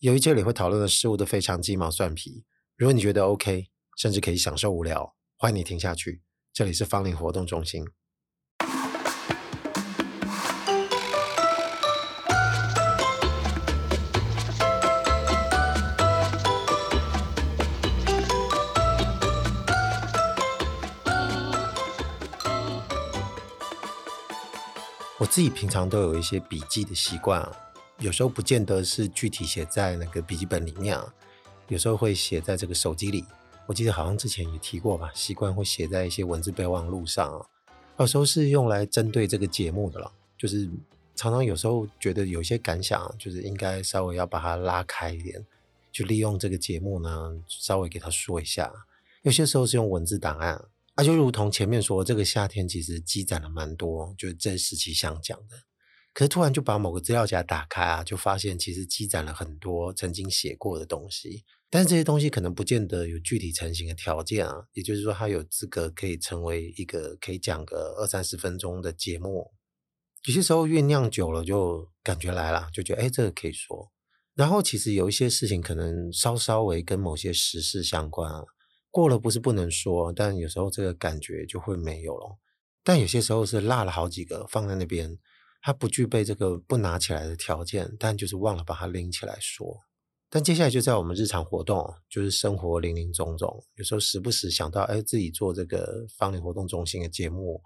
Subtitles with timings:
[0.00, 2.42] 由于这里会讨论的事物都非常鸡毛蒜皮，
[2.74, 3.66] 如果你觉得 OK，
[3.98, 6.22] 甚至可以享受无聊，欢迎你听下去。
[6.54, 7.84] 这里是芳林活动中心。
[25.18, 27.69] 我自己平常都有一些笔记的习惯啊。
[28.00, 31.14] 有时候不见得是具体写在那个笔记本里面啊，
[31.68, 33.24] 有时候会写在这个手机里。
[33.66, 37.46] 我记得好像之前也提过吧，习惯会写在一些文字备忘录上啊。
[37.98, 40.66] 有时候是用来针对这个节目的了，就是
[41.14, 45.44] 常常有时候觉得有些感想，就是应该稍微要把它拉开一点，
[45.92, 48.72] 就利用这个节目呢，稍微给他说一下。
[49.22, 50.54] 有些时候是用文字档案，
[50.94, 55.56] 啊，就如同前面说，这个夏天其实积攒了蛮多，就是这时期想讲的。
[56.12, 69.52] 可是突然就把某个资料夹打开啊，就发现其实积攒了很多曾经写过的东西，但是这些东西可能不见得有具体成型的条件啊，也就是说，它有资格可以成为一个可以讲个二三十分钟的节目。
[70.26, 73.90] 有些时候酝酿久了，就感觉来了，就觉得哎，这个可以说。
[74.34, 78.42] 然后其实有一些事情可能稍稍微跟某些时事相关啊，
[78.90, 82.36] 过了不是不能说，但有时候这个感觉就会没有了。
[82.82, 85.16] 但有些时候是落了好几个放在那边。
[85.62, 89.80] 它不具备这个不拿起来的条件，但就是忘了把它拎起来说。
[90.32, 97.60] 但接下来就在我们日常活动，就是生活林林总总，有时候时不时想到，哎，自己做这个芳邻活动中心的节目，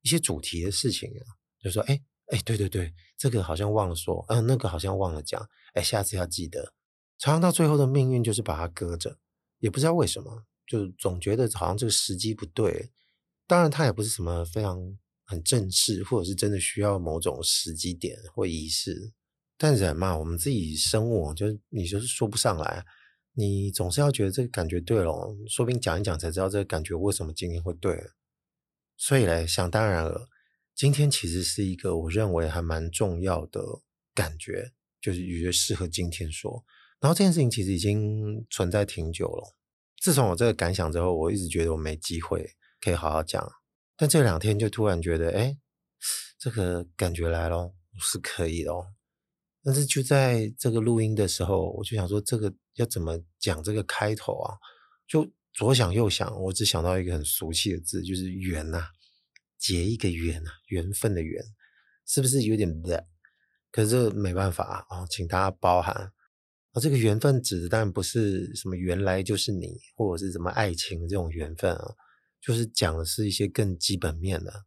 [0.00, 6.72] 一些主题的事情啊，就说，哎，哎，对对对，这个好像忘了说，嗯，那个好像忘了讲，哎，下次要记得。
[7.18, 9.18] 常常到最后的命运就是把它搁着，
[9.58, 12.90] 也不知道为什么，就总觉得好像这个时机不对。
[13.46, 14.98] 当然，它也不是什么非常。
[15.28, 19.12] 很正式，或者是真的需要某种时机点或仪式，
[19.58, 22.82] 但人嘛，我们自己生物，就是你就是说不上来，
[23.34, 28.10] 你总是要觉得这个感觉对了，说不定讲一讲才知道这个感觉为什么今天会对。
[28.96, 30.30] 所以嘞，想当然了，
[30.74, 33.60] 今天其实是一个我认为还蛮重要的
[34.14, 36.64] 感觉，就是觉得适合今天说。
[37.00, 39.54] 然后这件事情其实已经存在挺久了，
[40.00, 43.46] 自从我这个感想之后，我一直觉得我没机会可以好好讲。
[43.98, 45.58] 但这两天就突然觉得，哎，
[46.38, 48.86] 这个感觉来了，是可以的哦。
[49.64, 54.54] 但是就在这个录音的时候，我就想说，这个要怎么讲这个开头啊？
[55.08, 58.86] 就左想右想，我只想到一个很俗气的字，就是“缘”呐，
[59.58, 61.42] 结一个缘呐，缘分的“缘”，
[62.06, 63.08] 是不是有点的？
[63.72, 65.92] 可是这没办法啊，请大家包涵。
[66.72, 71.94] 啊，这个缘分指的当然不是什么原来就是你，或者是什么爱情这种缘分啊。
[72.40, 74.64] 就是讲的是一些更基本面的。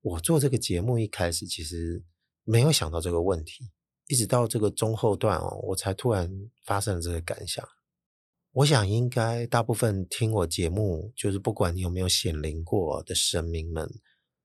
[0.00, 2.02] 我做这个节目一开始其实
[2.44, 3.70] 没有想到这个问题，
[4.08, 6.28] 一直到这个中后段哦，我才突然
[6.64, 7.66] 发生了这个感想。
[8.52, 13.88] 我想应该大部分听我节目，就是不管你有没有显灵过的神明们，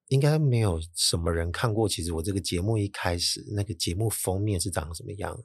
[0.08, 1.90] 应该没有什么人看过。
[1.90, 5.44] 其实我这个节目一开始那个节目封面是长什么样？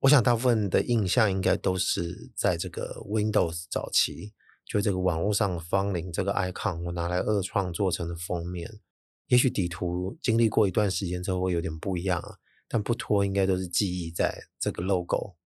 [0.00, 4.32] 我想大部分的印象应该都是在这个 Windows 早期。
[4.72, 8.80] 就这个网络上芳邻这个 icon，我拿来二创做成的封面，
[9.26, 15.36] 也许底图经历过一段时间之后会有点不一样啊，但不脱应该都是记忆在这个 logo。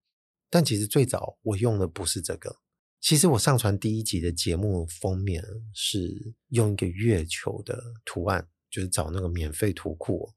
[0.49, 2.59] 但其实最早我用的不是这个，
[3.01, 5.43] 其实我上传第一集的节目封面
[5.75, 10.31] 是用一个月球的图案，就是找那个免费图库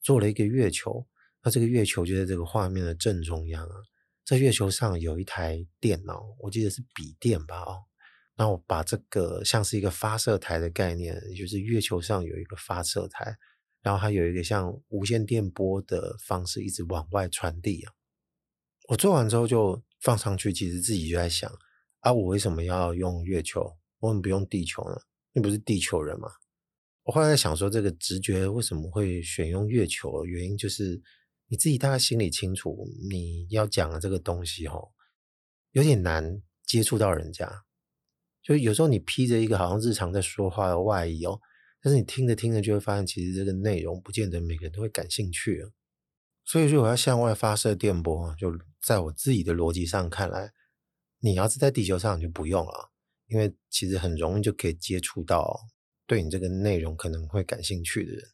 [0.00, 1.04] 做了一个月球，
[1.42, 3.74] 那这个月球就在这个画面的正中央啊，
[4.24, 7.82] 在月球上有一台电脑，我记得是笔电吧哦。
[8.40, 13.36] 那我把这个像是一个发射台的概念，就是月球上有一个发射台，
[13.82, 17.92] 然后它有一个像无线电波的方式一直往外传递啊。
[18.88, 21.52] 我做完之后就放上去，其实自己就在想
[21.98, 23.76] 啊，我为什么要用月球？
[23.98, 24.96] 我怎么不用地球呢？
[25.32, 26.30] 你不是地球人吗？
[27.02, 30.24] 我后来在想说，这个直觉为什么会选用月球？
[30.24, 31.02] 原因就是
[31.48, 34.90] 你自己大概心里清楚，你要讲的这个东西哦，
[35.72, 37.64] 有点难接触到人家。
[38.48, 41.38] 就有时候你披着一个好像日常在说话的外衣哦，
[41.82, 45.62] 但是你听着听着就会发现，其实这个内容不见得每个人都会感兴趣。
[46.46, 48.50] 所以如果要向外发射电波，就
[48.80, 50.50] 在我自己的逻辑上看来，
[51.20, 52.90] 你要是在地球上就不用了，
[53.26, 55.60] 因为其实很容易就可以接触到
[56.06, 58.24] 对你这个内容可能会感兴趣的人。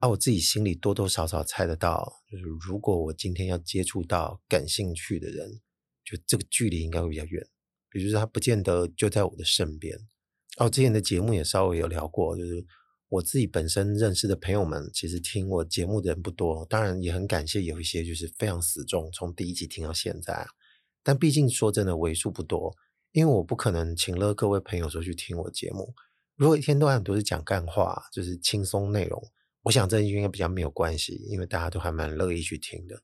[0.00, 5.50] 而我自己心里多多少少猜得到，就是如果我今天要接触到感兴趣的人，
[6.04, 7.42] 就这个距离应该会比较远。
[7.94, 9.96] 比如说他不见得就在我的身边。
[10.58, 12.66] 哦，之前的节目也稍微有聊过，就是
[13.08, 16.66] 我自己本身认识的朋友们，其实听我节目的人不多。
[16.66, 20.44] 当然也很感谢有一些就是非常死忠，从第一集听到现在。
[21.04, 22.74] 但毕竟说真的，为数不多，
[23.12, 25.94] 因为我不可能请了各位朋友说去听我节目。
[26.34, 29.22] 如果一天到晚都是讲干话，就是轻松内容，
[29.62, 33.00] 我想这应该比较没有关系，因为大家都还蛮乐意去听的。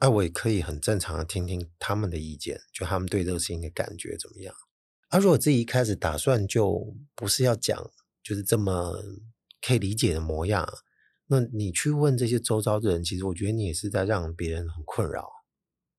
[0.00, 4.52] 而我也可以很正常的听听他们的意见，就他们对这个事情的感觉怎么样。
[5.10, 7.90] 而如果自己一开始打算就不是要讲，
[8.22, 8.94] 就是这么
[9.60, 10.68] 可以理解的模样，
[11.26, 15.28] 那你去问这些周遭的人，其实我觉得你也是在让别人很困扰。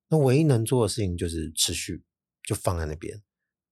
[0.09, 2.03] 那唯一能做的事情就是持续，
[2.43, 3.21] 就放在那边。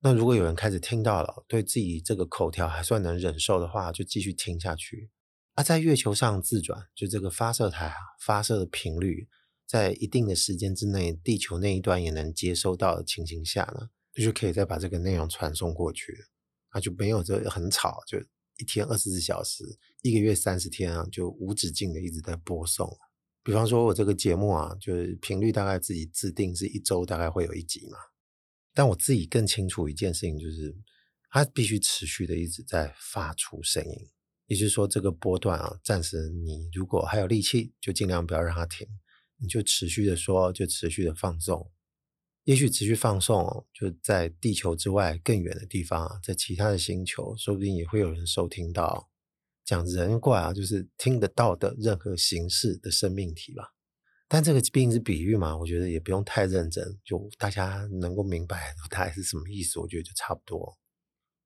[0.01, 5.09] 那如果有人开始听到了，对自己这个口条还算能忍受的话，就继续听下去。
[5.55, 9.27] 而在月球上自转，就这个发射台啊，发射的频率
[9.69, 16.25] 在一定的时间之内，地球那一端也能接收到的情形下呢，就可以再把这个内容传送过去，
[16.69, 18.17] 啊，就没有这很吵，就
[18.57, 19.63] 一天二十四小时，
[20.01, 22.89] 一个月三十天啊，就无止境的一直在播送。
[23.43, 27.97] 比方说，我这个节目啊，就是频率大概自己制定是一周大概会有一集嘛。
[28.73, 30.75] 但我自己更清楚一件事情，就是
[31.29, 34.09] 它必须持续的一直在发出声音。
[34.47, 38.87] 也就是说，这个波段啊，暂时你如果还有力气，就尽量不要让它停，
[39.41, 41.71] 你就持续的说，就持续的放送。
[42.45, 49.09] 也许持续放送，就在地球之外更远的地方，在其他的星球，说不定也会有人收听到。
[49.65, 53.75] 讲人怪啊，就是听得到的任何形式的生命体吧。
[54.27, 60.77] 但这个毕竟是比喻嘛，我觉得也不用太认真，就大家能够明白大概是什么意思，我觉得就差不多。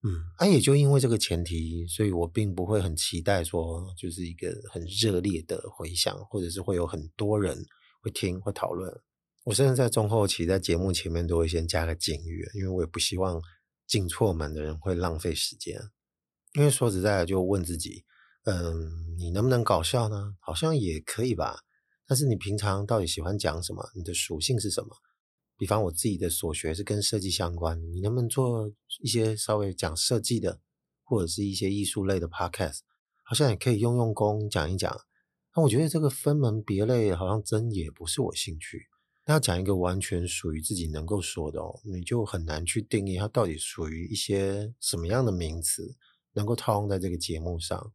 [0.03, 7.57] 嗯，啊，也就因为这个前提，所以我并不会很期待说，就是一个很热烈的回响，或者是会有很多人
[8.03, 9.01] 会听会讨论。
[9.45, 13.41] 我甚至在中后期在节目前面都会先加个警语，因为我也不希望
[13.87, 15.79] 进错门的人会浪费时间。
[16.53, 18.03] 因为说实在的，就问自己，
[18.43, 20.35] 嗯，你能不能搞笑呢？
[20.39, 21.59] 好像也可以吧。
[22.05, 23.89] 但是你平常到底喜欢讲什么？
[23.95, 24.89] 你的属性是什么？
[25.57, 28.69] 比方我自己的所学是跟设计相关的，你能不能做
[29.01, 30.59] 一些稍微讲设计的，
[31.03, 32.79] 或者是一些艺术类的 podcast？
[33.23, 34.93] 好像也可以用用功讲一讲。
[35.55, 38.87] 那我觉得这个分门别类好像真也不是我兴趣。
[39.25, 45.95] 那要讲一个完全属于自己能够说的哦，你就很难去定义它到底属于一些什么样的名词，
[46.33, 47.93] 能够套用在这个节目上。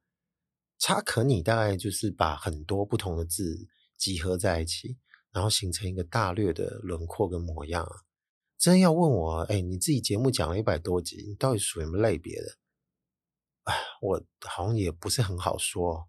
[0.78, 3.68] 差可你大概就是把很多不同的字。
[3.98, 4.96] 集合在一起，
[5.32, 7.84] 然后形成一个大略的轮廓跟模样。
[8.56, 12.58] 真要问我，哎，你自己节目讲了一百多集，你到底属于什么类别的？
[13.64, 16.08] 哎，我好像也不是很好说。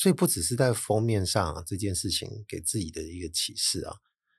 [0.00, 3.94] 所以不只是在封面上啊，这件事情给自己的一个启示啊。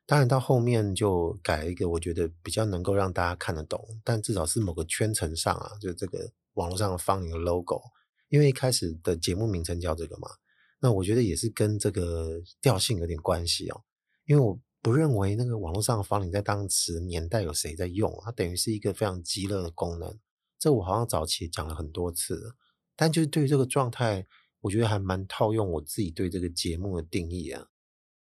[0.08, 7.80] 当然到后面就改了一个我觉得比较能够让大家看得懂，但至少是某个圈层上啊，就这个网络上的方形的 logo，
[8.30, 10.28] 因为一开始的节目名称叫这个嘛。
[10.80, 13.84] 那我觉得也是跟这个调性有点关系哦，
[14.26, 20.18] 因为我不认为那个网络上的芳邻在当时年代有谁在用，它等于是一个非常鸡肋的功能。
[20.58, 22.56] 这我好像早期讲了很多次，
[22.96, 24.26] 但就是对于这个状态，
[24.62, 27.68] 我觉得还蛮套用我自己对这个节目的定义啊，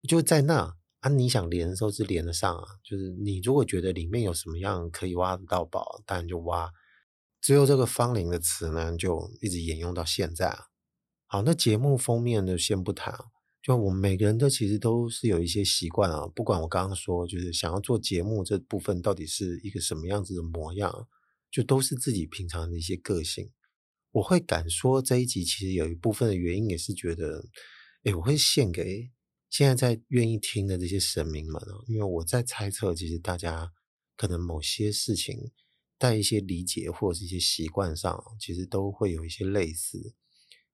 [0.07, 6.72] 就在那啊，你想连的时候是连得上啊，就是你如果觉得里面有什么样可以挖得到宝，当然就挖。
[7.42, 10.66] 只有这个芳邻的词呢，就一直沿用到现在啊。
[11.25, 13.18] 好，那节目封面呢，先不谈。
[13.63, 21.08] 就我们每个人都其实都是有一些习惯啊，不管我刚刚说，就是想要做节目这部分到底是一个什么样子的模样，
[21.50, 23.51] 就都是自己平常的一些个性。
[24.12, 27.46] 我会敢说这一集其实有一部分的原因也是觉得，
[28.03, 29.10] 诶，我会献给
[29.50, 33.72] 现在在愿意听的这些神明们啊，因为我在猜测，其实大家
[34.18, 35.51] 可能某些事情
[35.98, 40.15] 带一些理解或者是一些习惯上，其实都会有一些类似。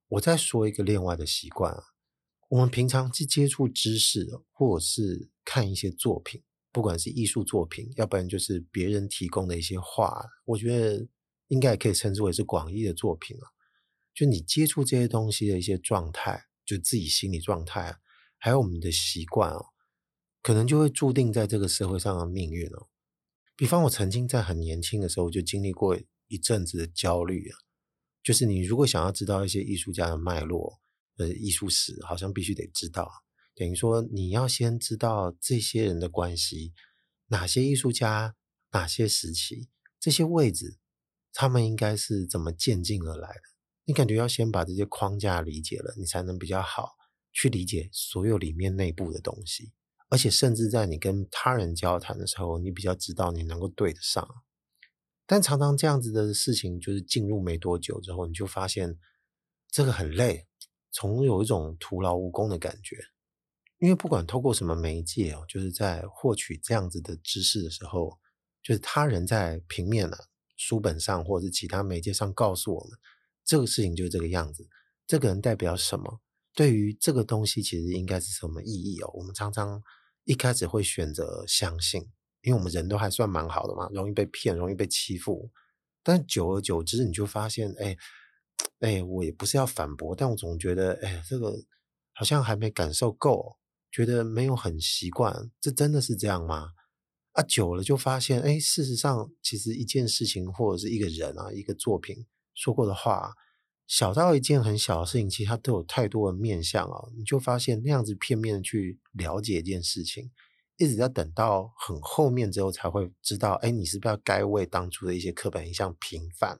[0.09, 1.83] 我再说一个另外的习惯啊，
[2.49, 6.41] 我们平常去接触知识，或者是看一些作品，
[6.71, 11.07] 不管是艺术作品，要不然就是别人提供的一些话，我觉得
[11.47, 13.53] 应该也可以称之为是广义的作品了。
[14.13, 17.97] 就你接触这些东西的一些状态，就自己心理状态，
[18.37, 19.67] 还有我们的习惯哦，
[20.41, 22.87] 可能就会注定在这个社会上的命运哦。
[23.55, 27.57] 比方我曾经在很年轻的时候就经历过一阵子的焦虑啊。
[28.23, 30.81] 就是你如果想要知道一些艺术家的脉络，
[31.17, 33.09] 呃，艺术史，好像必须得知道。
[33.55, 36.73] 等于说，你要先知道这些人的关系，
[37.27, 38.35] 哪些艺术家，
[38.71, 40.77] 哪些时期，这些位置，
[41.33, 43.41] 他们应该是怎么渐进而来的。
[43.85, 46.91] 你感觉要先把这些框架理解了，你才能比较好
[47.31, 49.71] 去理解所有里面内部的东西。
[50.09, 54.27] 而且，甚至在你跟他人交谈的时候，你比较知道你能够对得上。
[55.25, 58.97] 但常常这样子的事情，就是进入没多久之后，你就发现
[59.69, 60.47] 这个很累，
[60.91, 62.95] 总有一种徒劳无功的感觉。
[63.79, 68.17] 因为不管透过什么媒介哦，就是在获取这样子的知识的时候，
[68.63, 70.17] 就是他人在平面啊、
[70.57, 72.99] 书本上或者是其他媒介上告诉我们，
[73.45, 74.67] 这个事情就是这个样子，
[75.07, 76.19] 这个人代表什么？
[76.53, 79.11] 对于这个东西，其实应该是什么意义哦？
[79.13, 79.81] 我们常常
[80.23, 82.01] 一开始会选择相信，
[82.41, 85.51] 因为我们人都还算蛮好的嘛，容易被骗，容易被欺负。
[86.01, 87.95] 但久而久之，你就发现，哎，
[88.79, 91.53] 哎，我也不是要反驳，但我总觉得，哎，这个
[92.13, 93.57] 好像还没感受够，
[93.91, 95.51] 觉得没有很习惯。
[95.61, 96.71] 这真的是这样吗？
[97.37, 102.25] 啊，久了就发现，哎，事实上，其实一件事情或者是一个人啊，一个作品
[102.55, 103.31] 说过的话。
[103.85, 107.07] 小到一件很小的事情，其实它都有太多的面向啊！
[107.15, 110.29] 你就发现那样子片面的去了解一件事情，
[110.77, 116.59] 一直要等到很后面之后才会知道，哎，你是不是要该为当初的一些刻板印象平反？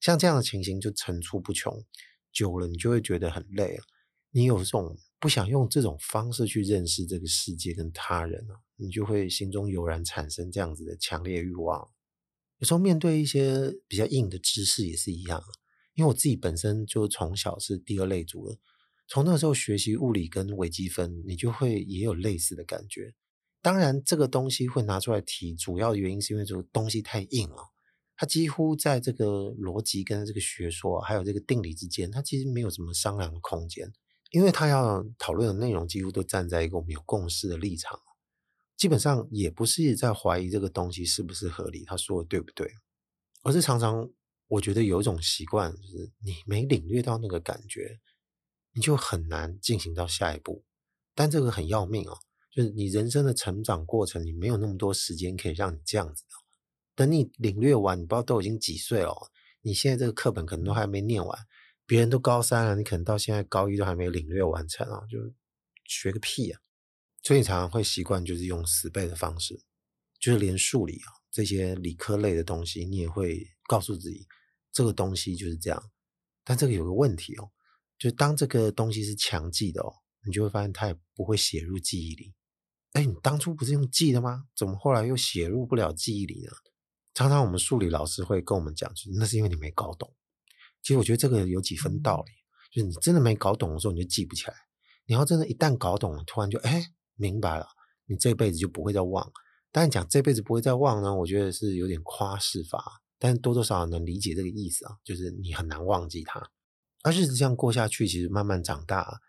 [0.00, 1.82] 像这样的情形就层出不穷，
[2.30, 3.84] 久了你就会觉得很累了。
[4.30, 11.88] 你有这种不想用这种方式去认识这个世界跟他人啊，你就会心中油然产生这样子的强烈欲望。
[12.58, 15.42] 有时候面对一些比较硬的知识也是一样。
[15.94, 18.56] 因为我自己本身就从小是第二类族的，
[19.06, 23.12] 从那时候学习物理跟微积分，你就会也有类似的感觉。
[23.60, 27.70] 当然，这个东西会拿出来提，主要原因是因为这个东西太硬了，
[28.16, 33.92] 它几乎在这个逻辑跟这个学说还有这个定理之间，它其实没有什么商量的空间，
[34.30, 38.00] 因为它要讨论的内容几乎都站在一个我们有共识的立场，
[38.80, 42.66] 基本上也不是在怀疑这个东西是不是合理，他说的对不对，
[43.42, 44.10] 而是常常。
[44.48, 48.00] 我觉得有一种习惯，就是你没领略到那个感觉，
[48.72, 50.64] 你就很难进行到下一步。
[51.14, 52.18] 但这个很要命哦，
[52.50, 56.24] 就是你人生的成长过程，你没有那么多时间可以让你这样子。
[56.96, 61.38] 等你领略完，你不知道都已经几岁了，你现在这个课本可能都还没念完，
[61.86, 65.18] 别人都高三了，你可能到现在高一都还没领略完成啊，就
[65.84, 66.60] 学个屁啊！
[67.22, 69.62] 所以你常常会习惯就是用死背的方式，
[70.18, 74.26] 就是连数理啊这些理科类的东西，你也会告诉自己。
[74.72, 75.90] 这个东西就是这样，
[76.44, 77.50] 但这个有个问题哦，
[77.98, 79.92] 就是当这个东西是强记的哦，
[80.24, 82.32] 你就会发现它也不会写入记忆里。
[82.92, 84.44] 哎，你当初不是用记的吗？
[84.56, 86.52] 怎么后来又写入不了记忆里呢？
[87.14, 90.08] 常常我们数理老师会跟我们讲，就是那是因为你没搞懂。
[90.82, 92.32] 其实我觉得这个有几分道理，
[92.72, 94.54] 就是你真的没搞懂的时候，你就记不起来。
[95.06, 96.86] 你要真的，一旦搞懂了，突然就哎
[97.20, 97.66] 明白了，
[98.06, 99.30] 你这辈子就不会再忘。
[99.70, 103.02] 但是讲这辈子不会再忘呢，我觉得是有点夸饰法。
[103.18, 106.50] 但多多少少能理解这个意思啊，就是你很难忘记它。
[107.02, 109.20] 而日子这样过下去，其实慢慢长大，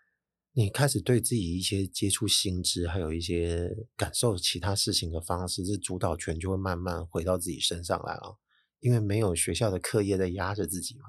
[0.54, 8.38] 你开始对自己一些接触新知，还有一些感受其他事情的方式，这主导权就会慢慢回到自己身上来了。
[8.80, 11.04] 因为没有学校的课业在压着自己嘛，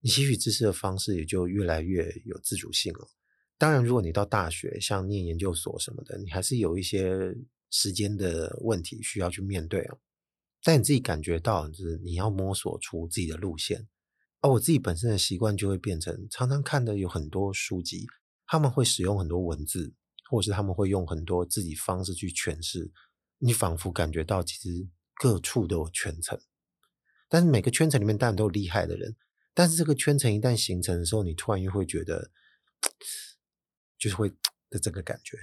[0.00, 3.08] 你吸取知识的方式也就越来越有自主性了。
[3.62, 7.32] 当然，如果你到大学，像念研究所什么的，你还是有一些
[7.70, 10.00] 时间的问题需要去面对哦。
[10.64, 13.86] 但你自己感觉到，就是你要摸索出自己的路线。
[14.40, 18.04] 而我自己本身的习惯就会变成，常常看的有很多书籍，
[18.48, 19.94] 他们会使用很多文字，
[20.28, 22.90] 或者是他们会用很多自己方式去诠释。
[23.38, 26.36] 你仿佛感觉到，其实各处都有圈层，
[27.28, 29.14] 但是每个圈层里面当然都有厉害的人。
[29.54, 32.32] 但是这个圈层一旦形成的时候，你突然又会觉得，
[34.02, 34.28] 就是会
[34.68, 35.38] 的这个感觉。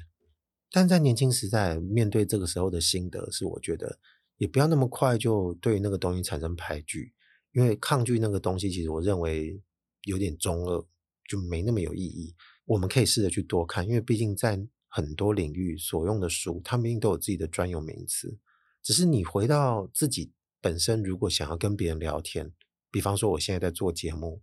[0.70, 3.98] 但在年轻时代，面对这个时候的心得，是我觉得。
[4.38, 7.14] 也不要那么快就对那个东西产生排拒，
[7.52, 9.62] 因为抗拒那个东西，其实我认为
[10.04, 10.86] 有点中二，
[11.28, 12.34] 就没那么有意义。
[12.64, 18.40] 我们可以试着去多看，因为毕竟在很多领域所用的书，它们都有自己的专有名词。
[18.82, 22.54] 只是你回到自己本身，如果想要跟别人聊天，
[22.90, 24.42] 比方说我现在在做节目，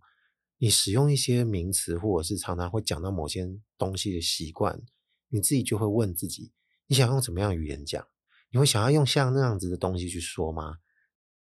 [0.57, 3.47] 你使用一些名词，或者是常常会讲到某些
[3.77, 4.81] 东西的习惯，
[5.29, 6.51] 你自己就会问自己，
[6.87, 8.07] 你想用什么样语言讲？
[8.49, 10.77] 你会想要用像那样子的东西去说吗？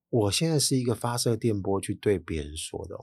[0.09, 2.97] 我现在是一个发射电波去对别人说的，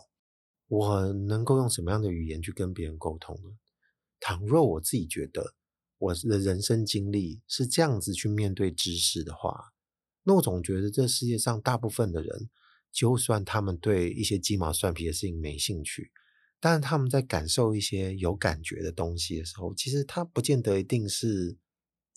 [0.67, 3.51] 我能够用什么样的语言去跟别人沟通呢？
[4.19, 5.55] 倘若我自己觉得
[5.99, 9.73] 我的人生经历是这样子去面对知识的话，
[10.25, 12.51] 那我总觉得这世界上大部分的人，
[12.97, 16.11] 就算他们对一些鸡毛蒜皮的事情没兴趣，
[16.59, 21.59] 但是他们在感受一些有感觉的东西的时候，其实他不见得一定是。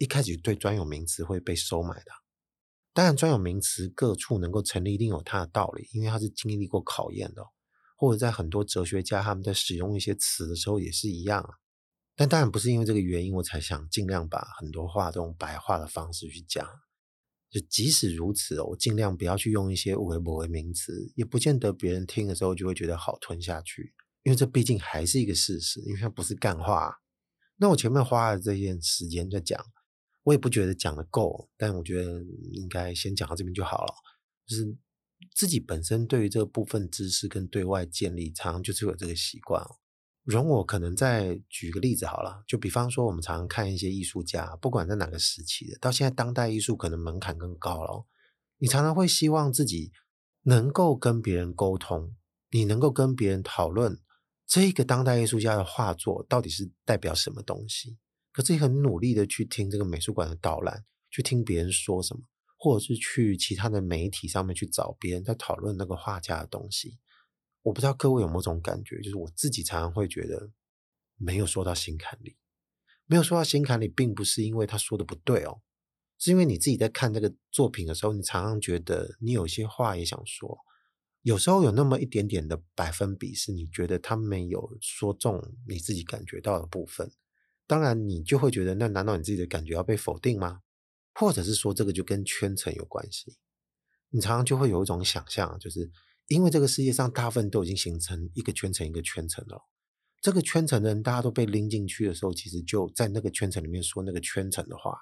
[0.01, 2.11] 一开始对专有名词会被收买的，
[2.93, 7.43] 当然专有名词各处能够成立，一定有它的道理，因为它是经历过考验的。
[7.97, 11.49] 或者在很多哲学家他们在使用一些词的时候也是一样啊。
[12.15, 16.65] 但当然不是因为这个原因，我才想尽量把很多话这种白话的方式去讲。
[17.49, 26.93] 就即使如此，我尽量不要去用一些微博的名词，也不见得别人听的时候就会觉得好吞下去，因为这毕竟还是一个事实，因为它不是干话。
[27.57, 29.59] 那我前面花了这些时间在讲，
[30.23, 33.93] 我也不觉得讲得够，但我觉得应该先讲到这边就好了。
[34.45, 34.77] 就是
[35.35, 39.63] 自己本身对于这个部分知识跟对外建立，常常就是有这个习惯。
[40.23, 48.05] 容我可能再举个例子好了，就比方说我们常常看一些艺术家，不管在哪个时期的，到现在当代艺术可能门槛更高了。
[48.57, 49.91] 你常常会希望自己
[50.43, 52.15] 能够跟别人沟通，
[52.51, 53.99] 你能够跟别人讨论
[54.45, 57.97] 这个当代艺术家的画作到底是代表什么东西。
[58.31, 62.21] 可是你很努力的去听这个美术馆的导览，去听别人说什么，
[62.57, 66.99] 或者是去其他的媒体上面去找别人在讨论那个画家的东西。
[67.61, 70.49] 我不知道各位有没有这种感觉，就是我自己常常会觉得
[71.17, 72.37] 没有说到心坎里，
[73.05, 75.61] 没有说到心坎里，并不是因为他说的不对哦，
[76.17, 80.57] 是因为你自己在看这个作品的时候，你常常觉得你有些话也想说，
[81.21, 87.11] 有时候有那么一点点的百分比是你觉得他没有说中你自己感觉到的部分，
[87.67, 90.61] 当然你就会觉得，那难道你自己的感觉要被否定吗？
[91.13, 93.37] 或者是说这个就跟圈层有关系？
[94.09, 95.91] 你常常就会有一种想象，就是。
[96.29, 99.63] 因为这个世界上大部分都已经形成一个圈层一个圈层了，
[100.21, 104.95] 这个圈层的人大家都被拎进去的时候，其实就在那个圈层里面说那个圈层的话，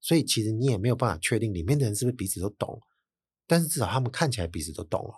[0.00, 2.80] 所以其实你也没有办法确定里面的人是不是彼此都懂，
[3.46, 5.14] 但是至少他们看起来彼此都懂了。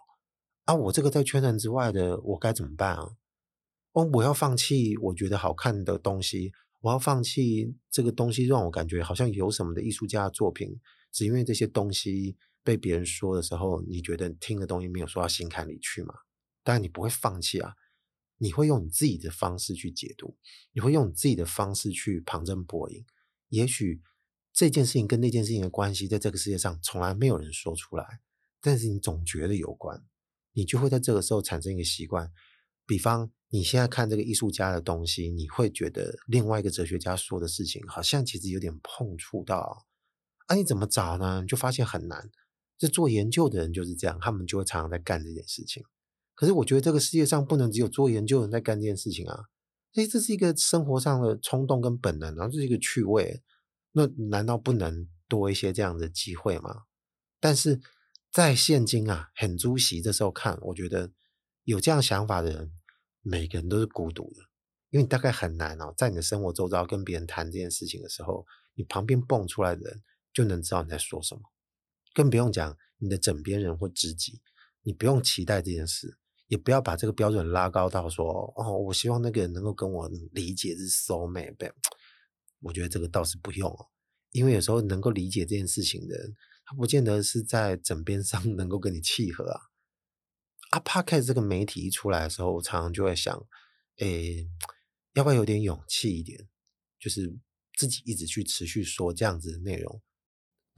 [0.66, 3.09] 啊，我这个在圈层之外的，我该怎么办啊？
[3.92, 10.78] 哦，我要放弃我觉得好看的东西，我要放弃这个东西让我感觉好像有什么的艺术家的作品，
[11.11, 12.37] 只因为这些东西。
[12.62, 16.14] 被别人说的时候，你觉得听的东西没有说到心坎里去吗？
[16.62, 17.75] 当然你不会放弃啊，
[18.37, 20.37] 你会用你自己的方式去解读，
[20.73, 23.05] 你会用你自己的方式去旁征博引。
[23.49, 24.02] 也许
[24.52, 28.21] 这件事情跟那件事情的关系，在这个世界上从来没有人说出来，
[28.61, 30.05] 但是你总觉得有关，
[30.52, 32.31] 你就会在这个时候产生一个习惯。
[32.87, 39.87] 比方你现在看这个艺术家的东西，你会觉得另外一个哲学家说的事情，好像其实有点碰触到，
[40.47, 41.40] 啊，你怎么找呢？
[41.40, 42.31] 你就发现很难。
[42.81, 45.85] 这做研究的人就是这样，他们就会常常在干这件事情。
[46.35, 49.45] 可是我觉得这个世界上不能只有做研究的人在干这件事情啊！
[49.93, 53.43] 所以这是一个生活上的冲动跟本能，然后这是一个趣味。
[53.93, 56.85] 那难道不能多一些这样的机会吗？
[57.38, 57.83] 但是
[58.33, 61.12] 在现今啊，很猪席这时候看，我觉得
[61.64, 62.73] 有这样想法的人，
[63.21, 64.40] 每个人都是孤独的，
[64.88, 71.43] 因为你大概很难哦，在你的生活周遭跟别人谈这件事情的时候，你旁边蹦出来的人就能知道你在说什么。
[72.14, 74.40] 更不用讲你的枕边人或知己，
[74.83, 76.18] 你不用期待这件事，
[76.49, 81.73] 也不要把这个标准拉高到说哦，我希望那个人能够跟我理解是 soulmate。
[82.61, 83.87] 我觉得这个倒是不用哦，
[84.33, 89.61] 因为有时候能够理解这件事情的人，他不见得是在枕边上 能够跟你契合啊。
[90.70, 93.46] 啊，Podcast 这个媒体一出来的时候，我常常就会想，
[93.99, 94.46] 诶，
[95.14, 96.49] 要不要有点勇气一点，
[96.99, 97.35] 就是
[97.77, 100.03] 自己一直去持续说这样子的内容。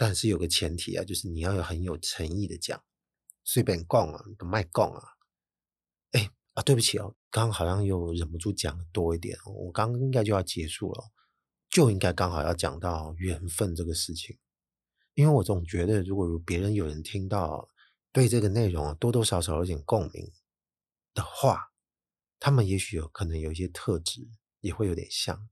[0.04, 2.82] 但是有个前提啊，就是你要有很有诚意的讲，
[3.44, 5.00] 随便讲啊，都卖讲啊。
[6.10, 11.04] 哎啊，对不起哦，刚刚好像又忍不住讲的多一点，我刚应该就要结束了，
[11.70, 14.36] 就应该刚好要讲到缘分这个事情，
[15.14, 17.68] 因为我总觉得，如果别人有人听到
[18.10, 20.32] 对这个内容多多少少有点共鸣
[21.14, 21.70] 的话，
[22.40, 24.28] 他们也许有可能有一些特质
[24.62, 25.48] 也会有点像，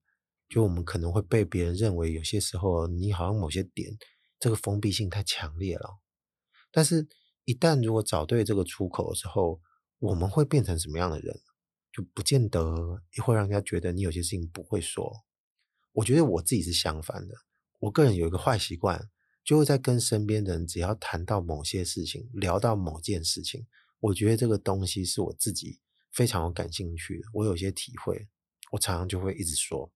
[0.49, 3.97] 就我们可能会被别人认为有些时候你好像某些点。
[4.41, 6.01] 这个封闭性太强烈了，
[6.73, 7.07] 但是，
[7.45, 9.61] 一旦如果找对这个出口的时候，
[9.99, 11.39] 我们会变成什么样的人，
[11.93, 15.13] 就不见得会让人家觉得你有些事情不会说。
[15.93, 17.35] 我觉得我自己是相反的，
[17.81, 19.11] 我个人有一个坏习惯，
[19.45, 23.67] 就会在跟身边的人只要谈到某些事情，聊到某件事情，
[23.99, 28.27] 我觉得这个东西是我自己非常有感兴趣的，我有些体会，
[28.73, 29.93] 我常常就会一直说，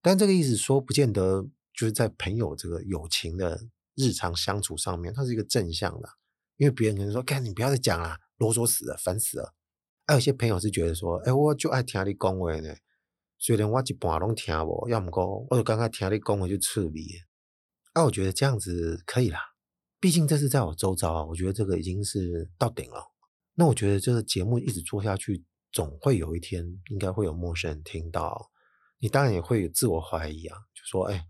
[0.00, 1.50] 但这个意思说不见得。
[1.76, 3.60] 就是在朋友这个友情的
[3.94, 6.08] 日常相处上面，它是一个正向的，
[6.56, 9.54] 因为别人可能说：“干，你不要再讲了，啰嗦死了，烦死了。”
[10.06, 12.74] 还有些朋友是觉得说：“哎，我就爱听你讲话呢，
[13.38, 17.00] 虽然我一半拢听不，要么讲，我就刚刚听你讲话就趣味。”
[17.94, 19.38] 啊，我觉得这样子可以啦，
[20.00, 23.12] 毕竟这是在我周遭啊，我觉得这个已经是到顶了。
[23.54, 28.50] 那我觉得这个节目一直做下去，总会有一天应该会有陌生人听到，
[28.98, 31.24] 你当然也会有自我怀疑啊，就说：“哎。”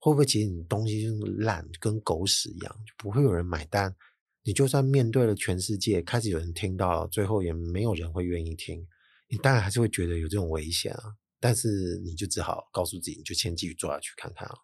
[0.00, 3.94] 会不会其实你东西就是烂，跟狗屎一样，就不会有人买单？
[4.42, 8.84] 你就算面对了全世界，开始有人听到了，最后也没有人会愿意听。
[9.28, 14.54] 你当然还是会觉得有这种危险啊，但是你就只好告诉自己，你就先继续做下去看看啊。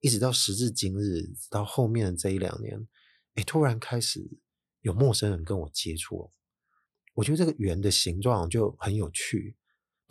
[0.00, 2.86] 一直到时至今日，到后面的这一两年，
[3.34, 4.20] 哎，突然开始
[4.82, 6.30] 有陌生人跟我接触，
[7.14, 9.56] 我觉得这个圆的形状就很有趣。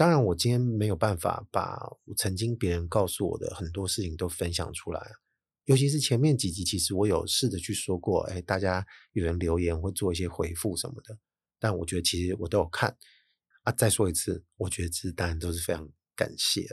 [0.01, 1.79] 当然，我今天没有办法把
[2.17, 5.11] 曾经别人告诉我的很多事情都分享出来，
[5.65, 11.15] 尤其是前面几集，其实我有试着去说过，哎，大家有人留言会做一些回复什么的，
[11.59, 12.97] 但我觉得其实我都有看
[13.61, 13.71] 啊。
[13.73, 16.67] 再说一次，我觉得这当然都是非常感谢，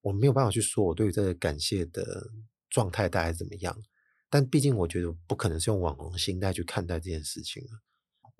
[0.00, 2.26] 我没有办法去说我对于这个感谢的
[2.70, 3.78] 状态大概怎么样，
[4.30, 7.62] 但毕竟我觉得不可能是用网红心态去看待这件事情。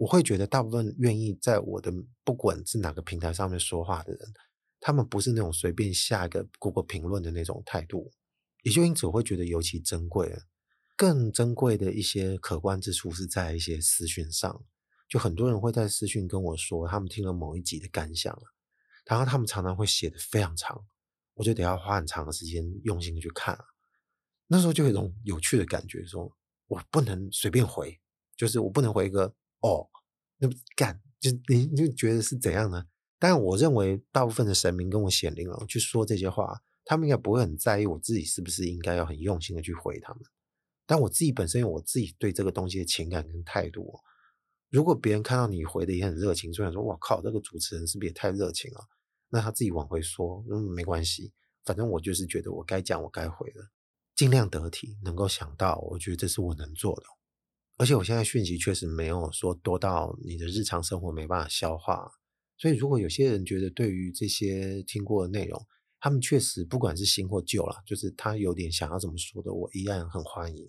[0.03, 1.93] 我会觉得大部分愿意在我的
[2.25, 4.21] 不管是哪个平台上面说话的人，
[4.81, 8.11] 他们不是那种随便下一个 Google 评论的那种态度，
[8.65, 10.37] 也就因此我会觉得尤其珍贵。
[10.97, 14.65] 更珍贵的一些可观之处是在一些私讯上，
[15.09, 18.37] 就很多人会在私讯跟我说他们听了某一集的感想，
[19.07, 20.85] 然后他们常常会写得非常长，
[21.35, 23.57] 我就得要花很长的时间用心的去看。
[24.49, 26.37] 那时候就有一种有趣的感觉，说
[26.67, 28.01] 我不能随便回，
[28.37, 29.33] 就是我不能回一个。
[29.62, 29.88] 哦，
[30.38, 32.85] 那干就你就觉得是怎样呢？
[33.18, 40.22] 但我认为大部分的神明跟我显灵了，去说这些话，他们应该不会很在意我自己是不是应该要很用心的去回他们。
[40.85, 44.01] 但我自己本身有我自己对这个东西的情感跟态度。
[44.68, 48.81] 如果别人看到你回的也很热情，就想说：“哇靠，这个主持人是不是也太热情了？”
[49.31, 51.33] 那他自己往回说，嗯，没关系，
[51.64, 53.61] 反正我就是觉得我该讲，我该回的，
[54.16, 57.07] 尽量得体，能够想到，我觉得这是我能做的。
[57.83, 62.09] 而且我现在讯息确实没有说多到你的日常生活没办法消化，
[62.57, 65.61] 所以如果有些人觉得对于这些听过的内容，
[65.99, 70.64] 他们确实不管是新或旧了，就是他有点想要怎么说的，我依然很欢迎。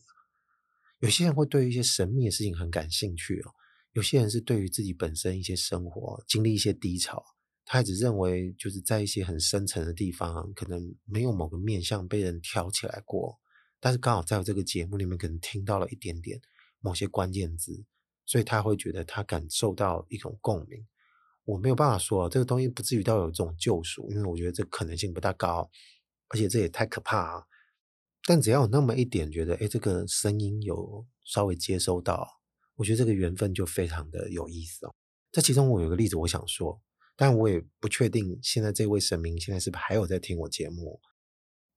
[1.02, 3.54] 有些人会对于一些神秘的事情很感兴趣哦，
[3.91, 7.23] 有些人是对于自己本身一些生活经历一些低潮，
[7.63, 13.38] 他一直认为就是在一些很深层的地方，可能没有某个面向被人挑起来过，
[13.80, 16.41] 但是刚好在我这个节目里面可能听到了一点点。
[16.84, 17.84] 某些关键字，
[18.26, 20.86] 所以他会觉得他感受到一种共鸣。
[21.46, 25.69] 我没有办法说这个东西不至于到有这种救赎，因为我觉得这可能性不大高，
[26.28, 27.43] 而且这也太可怕啊。
[28.26, 32.28] 但只要有那么一点觉得，哎，这个声音有稍微接收到，
[32.76, 34.93] 我觉得这个缘分就非常的有意思哦。
[35.32, 36.82] 这其中我有个例子我想说，
[37.15, 41.02] 但我也不确定现在这位神明现在是不是还有在听我节目。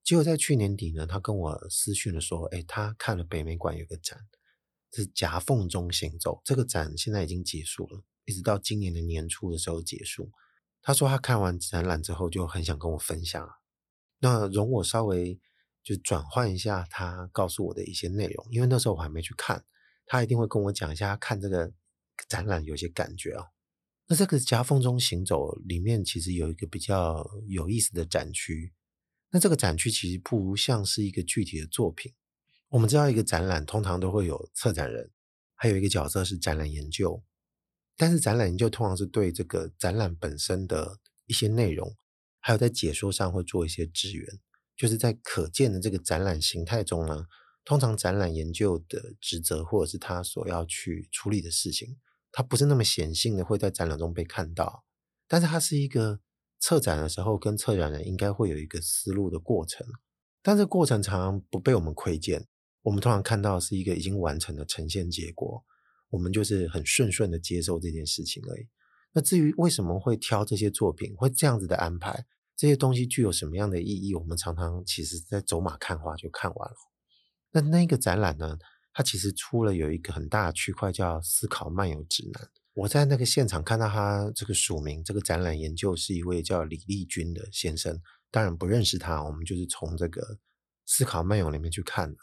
[0.04, 4.20] 结果在去年底呢，他跟我私讯的说，哎，他看了北美馆有个展。
[4.96, 10.30] 是夹缝中行走，这个展现在已经结束了，一直到今年的年初的时候结束。
[10.80, 13.48] 他说他看完展览之后就很想跟我分享，
[14.20, 15.38] 那容我稍微
[15.82, 19.64] 就转换一下他告诉我的一些内容，因为那时候我还没去看，
[20.06, 21.72] 他一定会跟我讲一下他看这个
[22.28, 23.46] 展览有些感觉啊。
[24.08, 28.72] 那这个夹缝中行走里面其实有一个比较有意思的展区，
[29.30, 32.14] 那这个展区其实不如像是一个具体的作品。
[32.68, 35.10] 我们知道一个展览通常都会有策展人，
[35.54, 37.22] 还有一个角色是展览研究。
[37.96, 41.96] 但是展览研究通常是对这个展览本身的一些内容，
[42.40, 44.26] 还有在解说上会做一些支援。
[44.76, 47.26] 就是在可见的这个展览形态中呢，
[47.64, 51.96] 通常展览研究的职责或者是他所要去处理的事情，
[52.30, 54.84] 他不是那么显性的会在展览中被看到。
[55.26, 56.20] 但是它是一个
[56.60, 59.86] 策展的时候跟策展人应该会有一个思路的过程，
[60.42, 62.46] 但这过程常常不被我们窥见。
[62.86, 65.60] 我们通常看到是一个已经完成的呈现结果，
[66.08, 68.68] 我们就是很顺顺的接受这件事情而已。
[69.12, 72.24] 那至于为什么会挑这些作品，会这样子的安排，
[72.56, 76.76] 这些东西具有什么样的意义，我们常常其实在走马看花就看完了。
[77.50, 78.56] 那那个展览呢，
[78.92, 82.48] 它其实出了有一个很大的区块叫“思考漫游指南”。
[82.74, 90.38] 我在那个现场看到他这个署名，这个展览研究是一位叫李立军的先生，当然不认识他，我们就是从这个
[90.86, 92.16] “思考漫游”里面去看的。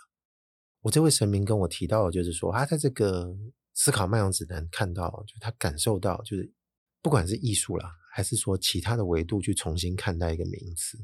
[0.84, 3.36] 我这位神明跟我提到，就是说他在这个
[3.74, 6.54] 思考漫游指南看到，就他感受到，就是
[7.02, 10.98] 不管是艺术啦，还是说其他的维度去重新看待一个名词，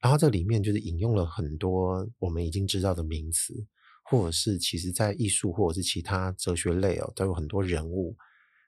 [0.00, 3.54] 然后这里面就是引用了很多我们已经知道的名词，
[4.02, 8.16] 或者是其实在艺术或者是其他哲学类哦，都有很多人物，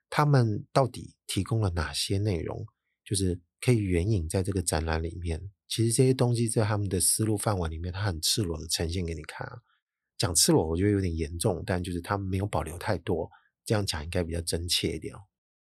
[0.09, 2.65] 他们到底提供了哪些内容，
[3.05, 5.51] 就是可以援引在这个展览里面。
[5.67, 9.59] 其实这些东西在他们的思路范围里面，他很赤裸的呈现给你看啊。
[10.25, 13.31] 讲赤裸，我觉得有点严重，但就是他没有保留太多，
[13.65, 15.15] 这样讲应该比较真切一点。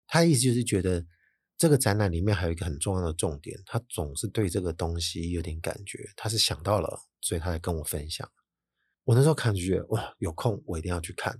[0.07, 1.05] 他意思就是觉得
[1.57, 8.25] 这个展览里面还有一个很重要的重点，他总是对这个东西有点感觉，他是想到了，所以他才跟我分享。
[9.03, 11.37] 我那时候看就觉得哇，有空我一定要去看。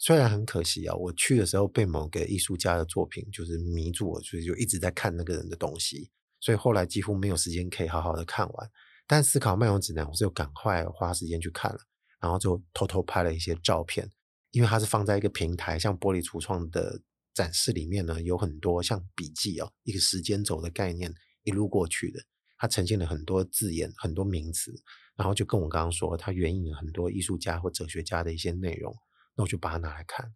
[0.00, 8.70] 虽然很可惜啊，我去的时候被某个艺术家的作品就是迷住我，所以就一直在看那个人的东西，所以后来几乎没有时间可以好好的看完。
[9.06, 11.78] 但思考漫游指南，我是有赶快花时间去看了。
[12.20, 14.10] 然后就偷偷拍了一些照片，
[14.50, 17.00] 因为它是放在一个平台，像玻璃橱窗的
[17.34, 22.20] 展示里面呢，有很多像笔记哦，一个时间轴的概念，一路过去的，
[22.56, 24.72] 它呈现了很多字眼、很多名词，
[25.16, 28.92] 然后就跟我刚刚说，它援引了很多艺术家或哲学家的一些内容，
[29.36, 30.28] 那我就把它拿来看，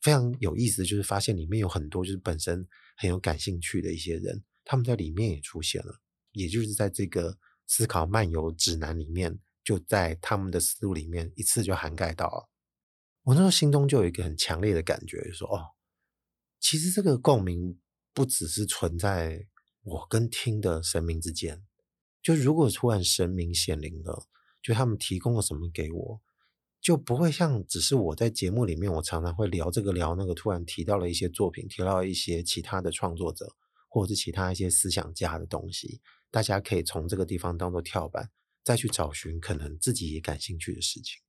[0.00, 6.00] 非常有意思，就是发现里面有很多就是本身很有感兴趣的一些人，他们在里面也出现了，
[6.32, 12.48] 也就是在这个思考漫游指南里面，就在他们的思路里面一次就涵盖到了。
[13.24, 15.74] 我那时候心中就有一个很强烈的感觉，就说哦，
[16.60, 17.80] 其实这个共鸣
[18.14, 19.48] 不只是存在
[19.82, 21.66] 我跟听的神明之间，
[22.22, 24.28] 就如果突然神明显灵了，
[24.62, 26.20] 就他们提供了什么给我，
[26.80, 33.52] 就不会像只是我在节目里面，我常常会聊这个聊那个，突然提到了一些作品，提到一些其他的创作者，
[33.88, 36.00] 或者是其他一些思想家的东西，
[36.30, 38.30] 大家可以从这个地方当做跳板，
[38.66, 41.22] 再去找寻可能自己也感兴趣的事情。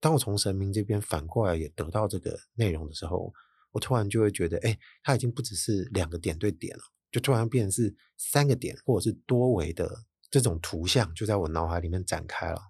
[0.00, 3.32] 当我从神明这边反过来也得到这个内容的时候，
[3.70, 12.60] 我突然就会觉得，哎，它已经不只是两个点对点了，就突然变成是三个点，或者是多维的这种图像，就在我脑海里面展开了。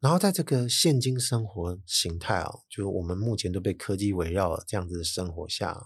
[0.00, 5.78] 然后在这个现今生活形态啊，就是我们目前都被科技围绕这样子的生活下，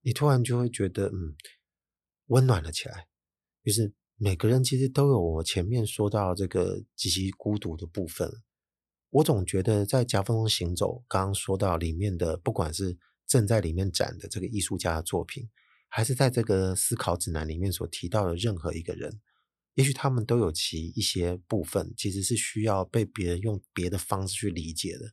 [0.00, 1.36] 你突然就会觉得，嗯，
[2.26, 3.06] 温暖了起来。
[3.64, 8.30] 就是每个人其实都有我前面说到这个极其孤独的部分。
[9.10, 12.96] 我总觉得在夹缝中行走，刚刚说到里面的，不管是
[13.26, 15.50] 正在里面展的这个艺术家的作品，
[15.88, 19.20] 还是在这个思考指南里面所提到的任何一个人，
[19.74, 25.12] 也许他们都有其一些部分，其实是需要被别人用别的方式去理解的。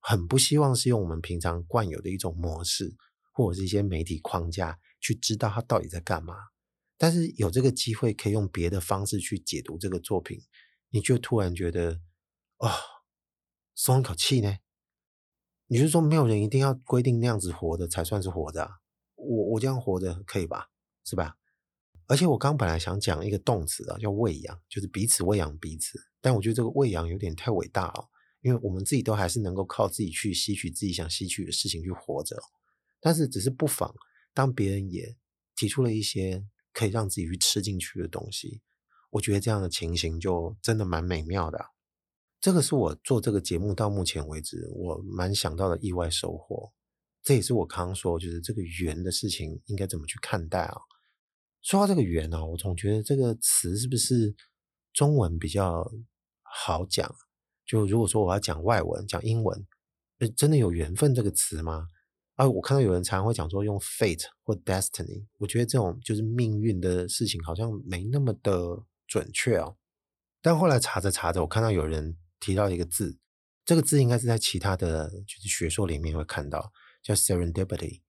[0.00, 2.94] 很不希望是用我们平常惯有的一种模式，
[3.32, 6.34] 或者是一些媒体框架去知道他到底在干嘛。
[6.98, 10.38] 但是有这个机会可以用别的方式去解读这个作品，
[10.90, 12.02] 你就突然觉得，
[12.58, 12.70] 哦。
[13.80, 14.56] 松一口气呢？
[15.68, 18.70] 你是说没有人一定要规定那样子活的才算是活着啊？
[19.14, 20.66] 我我这样活着可以吧？
[21.04, 21.36] 是吧？
[22.08, 25.96] 而且我刚本来想讲一个动词啊，叫喂养，就是彼此喂养彼此。
[26.20, 28.08] 但我觉得这个喂养有点太伟大了，
[28.40, 32.36] 因为我们自己都还是能够靠自己去吸取自己想吸取的事情去活着。
[32.98, 33.94] 但是只是不妨，
[34.34, 35.16] 当别人也
[35.54, 38.60] 提出了一些可以让自己去吃进去的东西，
[39.10, 41.58] 我觉得这样的情形就真的蛮美妙的。
[42.40, 46.72] 这个是我做这个节目到目前为止我蛮想到的意外收获，
[47.22, 50.76] 这也是我刚刚说就是这个缘的事情应该怎么去看待啊？
[51.62, 54.36] 说到这个缘呢，我总觉得这个词是不是
[54.92, 55.90] 中文比较
[56.42, 57.12] 好讲？
[57.66, 59.66] 就如果说我要讲外文，讲英文，
[60.36, 61.88] 真的有缘分这个词吗？
[62.38, 69.76] 啊，我看到有人常常会讲说用 fate 或 destiny，我觉得这种就是命运的事情好像没那么的准确哦。
[70.40, 72.16] 但后来查着查着，我看到有人。
[72.40, 73.18] 提到一个字，
[73.64, 76.70] 这个字应该是在其他的就是学说里面会看到，
[77.02, 78.00] 叫 serendipity，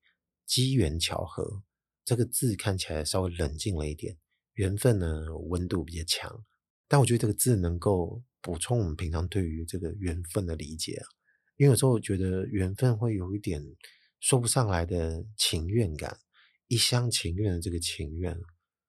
[0.46, 1.64] 机缘巧合。
[2.04, 4.16] 这个字看起来稍微冷静了一点，
[4.52, 6.44] 缘分呢温度比较强。
[6.86, 11.04] 但我觉得这个字能够补充我们平常对于这个缘分的理解啊，
[11.56, 13.60] 因为有时候我觉得缘分会有一点
[14.20, 16.18] 说不上来的情愿感，
[16.68, 18.38] 一厢情愿的这个情愿。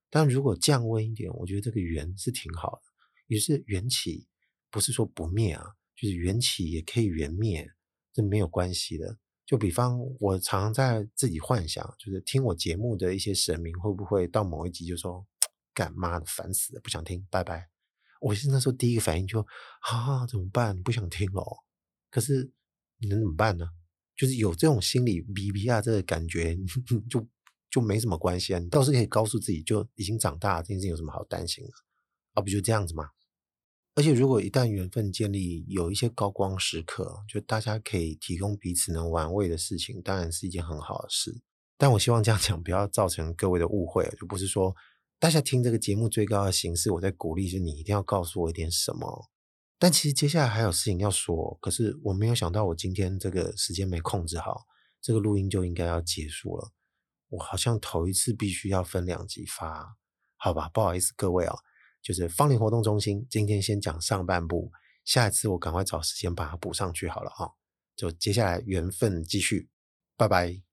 [0.09, 2.81] 但如果降温一点，我觉得这个缘是挺好的，
[3.27, 4.27] 也是缘起。
[4.69, 5.65] 不是说不灭啊，
[5.97, 7.67] 就是缘起也可以缘灭，
[8.13, 9.17] 这没有关系的。
[9.45, 15.27] 就比方我常常在自己幻想，就是听我节目的一些神明会不会到某一集就说
[15.73, 17.69] 干妈的烦死了，不想听，拜拜。
[18.21, 19.45] 我是那时候第一个反应就
[19.81, 20.81] 啊，怎么办？
[20.81, 21.43] 不想听了。
[22.09, 22.49] 可是
[22.97, 23.65] 你能怎么办呢？
[24.21, 26.55] 就是有这种心理 B B 啊，这个感觉
[27.09, 27.27] 就
[27.71, 28.59] 就没什么关系啊。
[28.59, 31.71] 你倒是可以告诉自己，就已经长大了，这件事情有什么好担心的？
[32.35, 33.09] 啊，不就这样子吗？
[33.95, 41.41] 而且，如果一旦缘分建立，有一些高光时刻，就大家可以提供彼此能玩味的事情，当然是一件很好的事。
[41.79, 44.75] 但我希望这样讲不要造成各位的误会，就不是说
[45.17, 49.30] 大家听这个节目最高的形式，我在鼓励，就你一定要告诉我一点什么。
[49.81, 54.67] 但其实接下来还有事情要说，可是我没有想到，我今天这个时间没控制好，
[55.01, 56.71] 这个录音就应该要结束了。
[57.29, 59.97] 我好像头一次必须要分两集发，
[60.37, 60.69] 好吧？
[60.69, 61.55] 不好意思，各位啊。
[61.99, 64.71] 就是芳邻活动中心，今天先讲上半部，
[65.03, 67.51] 下一次我赶快找时间把它补上去好了哈。
[67.95, 69.67] 就接下来缘分继续，
[70.15, 70.70] 拜拜。